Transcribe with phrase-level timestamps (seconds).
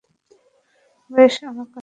[1.09, 1.79] বেশ, আমার আছে!